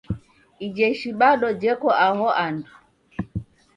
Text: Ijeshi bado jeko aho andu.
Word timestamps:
Ijeshi 0.65 1.07
bado 1.19 1.47
jeko 1.61 1.87
aho 2.07 2.25
andu. 2.45 2.73